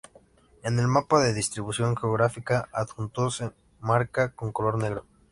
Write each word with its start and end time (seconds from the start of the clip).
En 0.63 0.79
el 0.79 0.87
mapa 0.87 1.19
de 1.19 1.31
distribución 1.31 1.95
geográfica 1.95 2.67
adjunto 2.73 3.29
se 3.29 3.51
marca 3.81 4.33
con 4.35 4.51
color 4.51 4.79
negro. 4.81 5.05